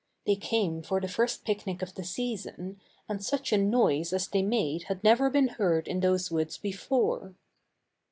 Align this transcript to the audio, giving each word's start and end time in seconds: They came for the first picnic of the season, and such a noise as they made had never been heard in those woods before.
They 0.25 0.35
came 0.35 0.81
for 0.81 0.99
the 0.99 1.07
first 1.07 1.45
picnic 1.45 1.83
of 1.83 1.93
the 1.93 2.03
season, 2.03 2.81
and 3.07 3.23
such 3.23 3.53
a 3.53 3.57
noise 3.59 4.13
as 4.13 4.27
they 4.27 4.41
made 4.41 4.85
had 4.85 5.03
never 5.03 5.29
been 5.29 5.49
heard 5.49 5.87
in 5.87 5.99
those 5.99 6.31
woods 6.31 6.57
before. 6.57 7.35